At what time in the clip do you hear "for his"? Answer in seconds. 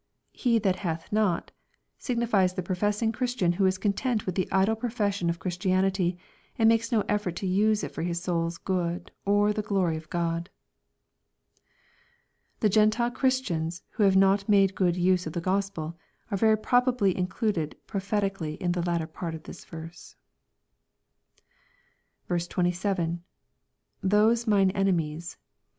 7.91-8.19